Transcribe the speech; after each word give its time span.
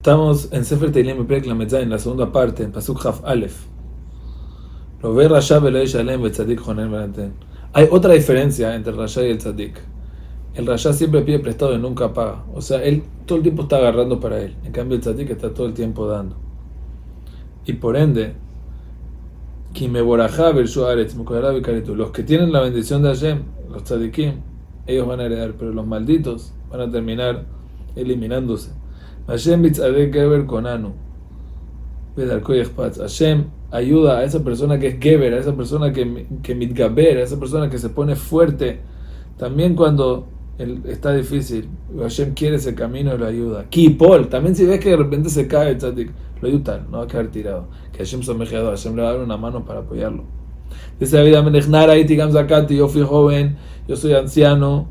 Estamos 0.00 0.52
en 0.52 0.64
Sefer 0.64 0.92
Teilim 0.92 1.26
Perek 1.26 1.46
en 1.46 1.90
la 1.90 1.98
segunda 1.98 2.30
parte, 2.30 2.62
en 2.62 2.70
Pasuk 2.70 3.04
Haf 3.04 3.24
Aleph. 3.24 3.66
Lo 5.02 5.12
ve 5.12 5.26
Rasha. 5.26 5.60
Hay 7.72 7.88
otra 7.90 8.12
diferencia 8.12 8.76
entre 8.76 8.92
el 8.92 8.96
Rasha 8.96 9.26
y 9.26 9.30
el 9.30 9.38
Tzadik. 9.38 9.76
El 10.54 10.66
Rasha 10.66 10.92
siempre 10.92 11.22
pide 11.22 11.40
prestado 11.40 11.74
y 11.74 11.78
nunca 11.78 12.14
paga. 12.14 12.44
O 12.54 12.60
sea, 12.60 12.80
él 12.84 13.02
todo 13.26 13.38
el 13.38 13.42
tiempo 13.42 13.62
está 13.62 13.78
agarrando 13.78 14.20
para 14.20 14.40
él. 14.40 14.54
En 14.62 14.70
cambio, 14.70 14.94
el 14.94 15.00
Tzadik 15.00 15.30
está 15.30 15.52
todo 15.52 15.66
el 15.66 15.74
tiempo 15.74 16.06
dando. 16.06 16.36
Y 17.66 17.72
por 17.72 17.96
ende, 17.96 18.34
los 21.96 22.10
que 22.12 22.22
tienen 22.22 22.52
la 22.52 22.60
bendición 22.60 23.02
de 23.02 23.08
Hashem, 23.08 23.42
los 23.68 23.82
tzadikim, 23.82 24.34
ellos 24.86 25.08
van 25.08 25.18
a 25.18 25.24
heredar, 25.24 25.54
pero 25.58 25.72
los 25.72 25.84
malditos 25.84 26.52
van 26.70 26.82
a 26.82 26.88
terminar 26.88 27.46
eliminándose. 27.96 28.70
Hashem 29.28 29.60
mitzadek 29.60 30.12
geber 30.12 30.46
konanu. 30.46 30.92
Hashem 32.16 33.44
ayuda 33.70 34.18
a 34.18 34.24
esa 34.24 34.42
persona 34.42 34.78
que 34.78 34.88
es 34.88 34.96
geber, 34.98 35.34
a 35.34 35.38
esa 35.38 35.54
persona 35.54 35.92
que, 35.92 36.26
que 36.42 36.54
mitgaber, 36.54 37.18
a 37.18 37.22
esa 37.22 37.38
persona 37.38 37.68
que 37.70 37.78
se 37.78 37.90
pone 37.90 38.16
fuerte. 38.16 38.80
También 39.36 39.76
cuando 39.76 40.26
está 40.58 41.12
difícil, 41.12 41.68
Hashem 41.96 42.34
quiere 42.34 42.56
ese 42.56 42.74
camino 42.74 43.14
y 43.14 43.18
lo 43.18 43.26
ayuda. 43.26 43.66
Kipol, 43.68 44.28
también 44.28 44.56
si 44.56 44.64
ves 44.64 44.80
que 44.80 44.90
de 44.90 44.96
repente 44.96 45.28
se 45.28 45.46
cae 45.46 45.70
el 45.70 45.78
tzadik, 45.78 46.10
lo 46.40 46.48
ayuda, 46.48 46.84
no 46.90 46.98
va 46.98 47.04
a 47.04 47.06
quedar 47.06 47.28
tirado. 47.28 47.68
Que 47.92 47.98
Hashem 47.98 48.22
se 48.22 48.34
Hashem 48.34 48.96
le 48.96 49.02
va 49.02 49.10
a 49.10 49.12
dar 49.12 49.20
una 49.20 49.36
mano 49.36 49.64
para 49.64 49.80
apoyarlo. 49.80 50.24
Dice 50.98 51.16
David 51.16 51.34
Amenechnara, 51.34 51.94
Zakati, 52.32 52.76
yo 52.76 52.88
fui 52.88 53.02
joven, 53.02 53.56
yo 53.86 53.94
soy 53.94 54.14
anciano, 54.14 54.88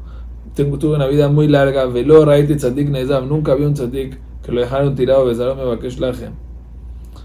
tengo, 0.53 0.77
tuve 0.77 0.95
una 0.95 1.08
vida 1.08 1.27
muy 1.27 1.47
larga, 1.47 1.85
velo 1.85 2.23
raiti 2.23 2.55
tzadik 2.55 2.89
nunca 2.89 3.53
vi 3.55 3.66
un 3.66 3.73
tzadik 3.73 4.27
que 4.47 4.53
lo 4.53 4.61
dejaron 4.61 4.95
tirado, 4.95 5.25
Besarome 5.25 5.65
Bakesh. 5.65 5.99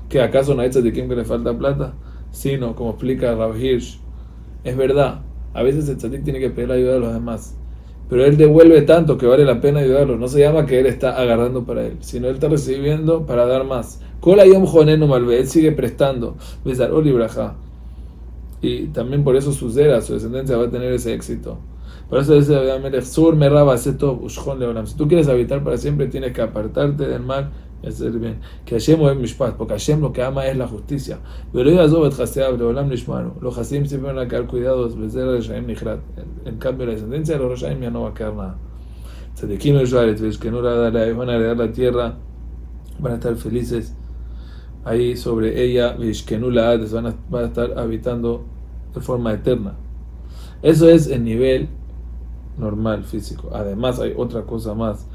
¿Que 0.09 0.21
acaso 0.21 0.57
no 0.57 0.63
hay 0.63 0.71
tzadikim 0.71 1.09
que 1.09 1.15
le 1.15 1.25
falta 1.25 1.57
plata? 1.57 1.95
Sino, 2.33 2.75
como 2.75 2.91
explica 2.91 3.33
Rav 3.37 3.57
Hirsch, 3.57 4.01
es 4.65 4.77
verdad, 4.77 5.21
a 5.55 5.63
veces 5.63 5.89
el 5.89 5.99
tzadik 5.99 6.25
tiene 6.25 6.41
que 6.41 6.51
pedir 6.51 6.73
ayuda 6.73 6.97
a 6.97 6.99
los 6.99 7.13
demás, 7.13 7.57
pero 8.09 8.25
él 8.25 8.37
devuelve 8.37 8.83
tanto 8.83 9.17
que 9.19 9.27
vale 9.27 9.45
la 9.45 9.61
pena 9.61 9.81
ayudarlo. 9.81 10.17
No 10.17 10.27
se 10.27 10.41
llama 10.41 10.67
que 10.67 10.81
él 10.81 10.87
está 10.87 11.17
agarrando 11.17 11.65
para 11.65 11.87
él, 11.87 11.97
sino 12.01 12.27
él 12.27 12.35
está 12.35 12.49
recibiendo 12.49 13.25
para 13.25 13.47
dar 13.47 13.65
más. 13.65 14.01
Kola 14.21 14.45
Yom 14.45 14.67
Jonenu 14.67 15.07
Malve, 15.07 15.39
él 15.39 15.47
sigue 15.47 15.73
prestando. 15.73 16.37
Besar. 16.65 16.91
Y 18.61 18.87
también 18.89 19.23
por 19.25 19.37
eso 19.37 19.53
su 19.53 19.71
zera, 19.71 20.01
su 20.01 20.15
descendencia, 20.15 20.57
va 20.57 20.65
a 20.65 20.71
tener 20.71 20.93
ese 20.93 21.15
éxito. 21.15 21.59
Por 22.09 22.21
eso 22.21 22.35
dice 22.35 23.03
Sur 23.03 23.37
me 23.37 23.49
Si 23.79 24.97
tú 24.97 25.09
quieres 25.09 25.29
habitar 25.29 25.65
para 25.65 25.77
siempre, 25.77 26.07
tienes 26.09 26.33
que 26.33 26.43
apartarte 26.43 27.07
del 27.07 27.23
mal 27.23 27.51
y 27.83 27.89
hacer 27.89 28.13
bien. 28.13 28.39
Que 28.65 28.77
Hashem 28.77 29.01
es 29.09 29.17
mishpat, 29.17 29.57
porque 29.57 29.75
Hashem 29.75 30.01
lo 30.01 30.13
que 30.13 30.23
ama 30.23 30.47
es 30.47 30.57
la 30.57 30.69
justicia. 30.69 31.19
Pero 31.53 31.71
yo 31.71 32.07
et 32.07 32.15
chaseab, 32.15 32.59
leolam 32.59 32.89
nishmanu. 32.89 33.35
Los 33.41 33.59
hasim 33.59 33.87
siempre 33.87 34.13
van 34.13 34.25
a 34.25 34.29
quedar 34.29 34.47
cuidados, 34.47 34.99
bezer 34.99 35.27
reshaim 35.27 35.67
nichrat. 35.67 36.01
En 36.45 36.59
cambio, 36.59 36.87
la 36.87 36.93
descendencia 36.93 37.37
de 37.37 37.43
los 37.43 37.51
reshaim 37.61 37.81
ya 37.81 37.91
no 37.91 38.03
va 38.03 38.11
a 38.11 38.15
quedar 38.15 38.35
nada. 38.35 38.59
Tzadikim 39.35 39.77
el 39.77 39.87
ves 40.17 40.39
que 40.39 40.51
no 40.51 40.61
la 40.61 40.91
van 40.91 41.29
a 41.29 41.35
heredar 41.35 41.57
la 41.57 41.73
tierra, 41.73 42.15
van 42.99 43.13
a 43.13 43.15
estar 43.17 43.35
felices 43.37 43.95
ahí 44.85 45.17
sobre 45.17 45.63
ella, 45.63 45.93
Vishkenula 45.95 46.73
a, 46.73 46.77
van 47.31 47.45
a 47.45 47.47
estar 47.47 47.79
habitando 47.79 48.45
de 48.95 49.01
forma 49.01 49.33
eterna. 49.33 49.75
Eso 50.63 50.89
es 50.89 51.09
el 51.09 51.25
nivel 51.25 51.69
normal, 52.59 53.05
físico. 53.05 53.51
Además, 53.53 54.01
hay 54.01 54.15
otra 54.17 54.43
cosa 54.43 54.75
más. 54.75 55.07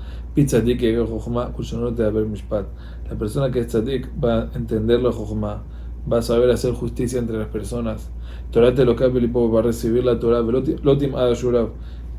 La 3.09 3.15
persona 3.17 3.51
que 3.51 3.59
es 3.59 3.67
tzadik 3.67 4.09
va 4.23 4.41
a 4.41 4.49
entender 4.53 5.01
la 5.01 5.11
jochma, 5.11 5.63
va 6.11 6.19
a 6.19 6.21
saber 6.21 6.51
hacer 6.51 6.73
justicia 6.73 7.19
entre 7.19 7.37
las 7.37 7.47
personas. 7.47 8.11
Torah 8.51 8.73
te 8.73 8.85
lo 8.85 8.95
va 8.95 9.59
a 9.59 9.63
recibir 9.63 10.05
la 10.05 10.19
Torah. 10.19 10.41
Lotim 10.41 11.13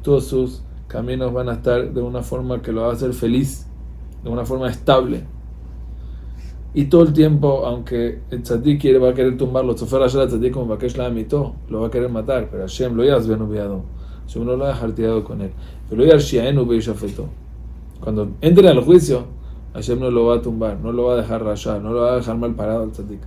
Todos 0.03 0.25
sus 0.25 0.63
caminos 0.89 1.33
van 1.33 1.49
a 1.49 1.53
estar 1.55 1.93
de 1.93 2.01
una 2.01 2.23
forma 2.23 2.61
que 2.61 2.73
lo 2.73 2.83
va 2.83 2.89
a 2.89 2.93
hacer 2.93 3.13
feliz, 3.13 3.67
de 4.25 4.31
una 4.31 4.45
forma 4.45 4.69
estable. 4.69 5.25
Y 6.75 6.87
todo 6.87 7.03
el 7.03 7.13
tiempo, 7.13 7.65
aunque 7.67 8.21
el 8.31 8.43
tzadik 8.43 8.81
quiere, 8.81 8.99
va 8.99 9.11
a 9.11 9.15
querer 9.15 9.37
tumbarlo, 9.37 9.75
la 9.75 10.09
lo 11.69 11.81
va 11.81 11.87
a 11.87 11.91
querer 11.91 12.11
matar, 12.11 12.49
pero 12.51 12.63
Hashem 12.63 12.95
lo 12.95 13.05
ya 13.05 13.17
has 13.17 13.27
Hashem 14.29 14.45
no 14.45 14.53
lo 14.53 14.59
va 14.59 14.67
a 14.67 14.75
dejar 14.75 14.93
tirado 14.93 15.25
con 15.25 15.41
él. 15.41 15.51
Pero 15.89 16.05
Cuando 18.01 18.29
entre 18.43 18.69
al 18.69 18.81
juicio, 18.83 19.25
Hashem 19.73 20.01
no 20.01 20.11
lo 20.11 20.27
va 20.27 20.37
a 20.37 20.43
tumbar, 20.43 20.79
no 20.81 20.93
lo 20.93 21.05
va 21.05 21.15
a 21.15 21.17
dejar 21.17 21.43
rayar, 21.43 21.81
no 21.81 21.93
lo 21.95 22.03
va 22.03 22.13
a 22.13 22.17
dejar 22.17 22.37
mal 22.37 22.55
parado 22.55 22.83
al 22.83 22.93
tzadik. 22.93 23.21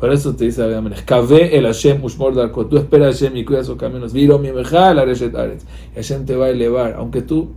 Por 0.00 0.10
eso 0.12 0.34
te 0.34 0.46
dice 0.46 0.66
David 0.68 0.92
Kave 1.04 1.56
el 1.56 1.66
Hashem 1.66 2.02
Ushmor 2.02 2.34
Darko. 2.34 2.66
Tú 2.66 2.78
esperas 2.78 3.20
Hashem 3.20 3.36
y 3.36 3.44
cuida 3.44 3.62
sus 3.64 3.76
caminos. 3.76 4.12
Viro 4.12 4.38
mi 4.38 4.52
mejal 4.52 4.98
Areshet 4.98 5.34
Aretz. 5.34 5.64
Y 5.92 5.96
Hashem 5.96 6.24
te 6.24 6.34
va 6.36 6.46
a 6.46 6.50
elevar. 6.50 6.94
Aunque 6.94 7.22
tú, 7.22 7.50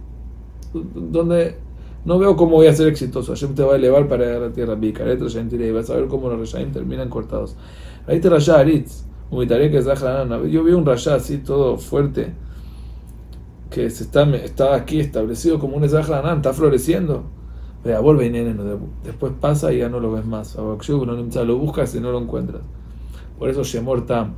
donde 0.73 1.55
no 2.05 2.17
veo 2.17 2.35
cómo 2.35 2.51
voy 2.51 2.67
a 2.67 2.73
ser 2.73 2.87
exitoso. 2.87 3.33
Hashem 3.33 3.55
te 3.55 3.63
va 3.63 3.73
a 3.73 3.75
elevar 3.75 4.07
para 4.07 4.25
llegar 4.25 4.41
a 4.43 4.45
la 4.47 4.51
tierra. 4.53 4.75
Bikaret 4.75 5.19
y 5.21 5.71
vas 5.71 5.89
a 5.89 5.95
ver 5.95 6.07
cómo 6.07 6.29
los 6.29 6.39
Reshaim 6.39 6.71
terminan 6.71 7.09
cortados. 7.09 7.55
Ahí 8.07 8.19
te 8.19 8.29
Rasha 8.29 8.59
Aritz. 8.59 9.05
Yo 9.31 10.63
vi 10.63 10.71
un 10.71 10.85
Rasha 10.85 11.15
así 11.15 11.39
todo 11.39 11.77
fuerte 11.77 12.33
que 13.69 13.89
se 13.89 14.03
está, 14.03 14.23
está 14.35 14.75
aquí 14.75 14.99
establecido 14.99 15.59
como 15.59 15.77
un 15.77 15.83
Ezahranan, 15.83 16.37
está 16.37 16.53
floreciendo. 16.53 17.23
Pero 17.83 18.01
vuelve 18.03 18.25
y 18.25 18.29
nene, 18.29 18.55
después 19.03 19.31
pasa 19.39 19.71
y 19.71 19.77
ya 19.77 19.89
no 19.89 19.99
lo 19.99 20.11
ves 20.11 20.25
más. 20.25 20.55
Lo 20.55 21.57
buscas 21.57 21.95
y 21.95 21.99
no 21.99 22.11
lo 22.11 22.19
encuentras. 22.19 22.61
Por 23.37 23.49
eso 23.49 23.63
Shemor 23.63 24.05
Tam, 24.05 24.35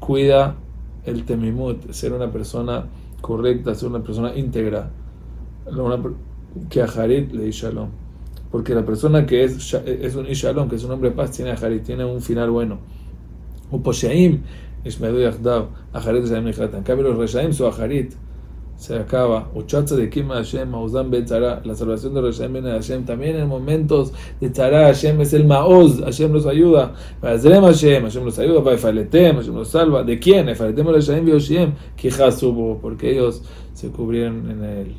cuida 0.00 0.56
el 1.04 1.24
temimut, 1.24 1.90
ser 1.90 2.14
una 2.14 2.30
persona 2.30 2.86
correcta, 3.20 3.74
ser 3.74 3.90
una 3.90 4.02
persona 4.02 4.34
íntegra. 4.34 4.90
que 6.70 6.80
a 6.80 6.86
Harit 6.86 7.32
le 7.32 7.50
Shalom. 7.50 7.88
Porque 8.50 8.74
la 8.74 8.86
persona 8.86 9.26
que 9.26 9.44
es, 9.44 9.74
es 9.74 10.14
un 10.14 10.26
Ishalom, 10.26 10.68
que 10.68 10.76
es 10.76 10.84
un 10.84 10.92
hombre 10.92 11.10
de 11.10 11.16
paz, 11.16 11.32
tiene 11.32 11.50
a 11.50 11.54
Harit, 11.54 11.82
tiene 11.82 12.04
un 12.04 12.22
final 12.22 12.50
bueno. 12.50 12.78
Un 13.70 13.82
Posheim 13.82 14.42
Ishmedu 14.84 15.20
Yachdav, 15.20 15.68
Aharit 15.92 16.22
Reshaim 16.22 16.44
Nichratan. 16.44 16.78
En 16.78 16.82
cambio, 16.82 17.08
los 17.08 17.18
Reshaim, 17.18 17.52
su 17.52 17.66
Aharit 17.66 18.14
se 18.76 18.96
acaba. 18.96 19.50
Uchatza 19.54 19.96
de 19.96 20.10
Kima 20.10 20.36
Hashem, 20.36 20.68
Mauzam 20.70 21.10
Betzara. 21.10 21.62
La 21.64 21.74
salvación 21.74 22.14
de 22.14 22.20
Reshaim 22.20 22.52
viene 22.52 22.68
de 22.68 22.74
Hashem. 22.74 23.04
También 23.04 23.36
en 23.36 23.48
momentos 23.48 24.12
de 24.40 24.50
Tzara, 24.50 24.86
Hashem 24.86 25.20
es 25.20 25.32
el 25.32 25.44
Maoz. 25.44 26.00
Hashem 26.00 26.32
los 26.32 26.46
ayuda. 26.46 26.92
Zrem 27.22 27.62
Hashem, 27.62 28.02
Hashem 28.02 28.24
los 28.24 28.38
ayuda. 28.38 28.60
Vaifaletem, 28.60 29.36
Hashem 29.36 29.54
los 29.54 29.68
salva. 29.68 30.02
¿De 30.02 30.18
quién? 30.18 30.48
Efaletem 30.48 30.86
Reshaim 30.88 31.26
Yoshiem. 31.26 31.74
Kijasubo, 31.96 32.78
porque 32.80 33.12
ellos 33.12 33.42
se 33.72 33.90
cubrieron 33.90 34.50
en 34.50 34.64
él. 34.64 34.94